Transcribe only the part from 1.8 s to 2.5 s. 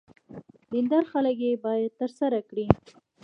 ترسره